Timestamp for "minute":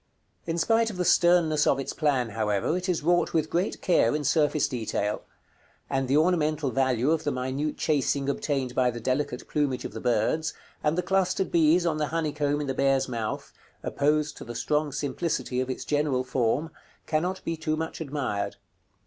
7.31-7.77